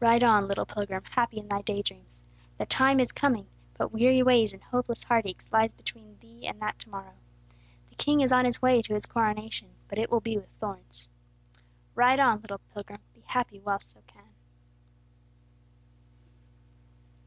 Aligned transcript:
Ride 0.00 0.24
on, 0.24 0.48
little 0.48 0.64
pilgrim, 0.64 1.04
happy 1.04 1.36
in 1.36 1.48
thy 1.48 1.60
day 1.60 1.82
dreams! 1.82 2.22
The 2.56 2.64
time 2.64 2.98
is 2.98 3.12
coming; 3.12 3.46
but 3.76 3.92
weary 3.92 4.22
ways 4.22 4.54
and 4.54 4.62
hopeless 4.62 5.04
heart 5.04 5.26
aches 5.26 5.52
lie 5.52 5.68
between 5.68 6.16
thee 6.20 6.46
and 6.46 6.58
that 6.62 6.78
to 6.78 6.88
morrow. 6.88 7.16
The 7.90 7.94
king 7.96 8.22
is 8.22 8.32
on 8.32 8.46
his 8.46 8.62
way 8.62 8.80
to 8.80 8.94
his 8.94 9.04
coronation, 9.04 9.68
but 9.86 9.98
it 9.98 10.10
will 10.10 10.22
be 10.22 10.38
with 10.38 10.48
thorns. 10.52 11.10
Ride 11.94 12.20
on, 12.20 12.40
little 12.40 12.60
pilgrim, 12.72 13.00
be 13.12 13.20
happy 13.26 13.60
whilst 13.60 13.92
thou 13.94 14.00
can! 14.06 14.30